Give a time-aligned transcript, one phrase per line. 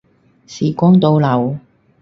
[0.47, 1.59] 時光倒流